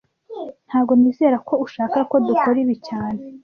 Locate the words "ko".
1.47-1.53, 2.09-2.15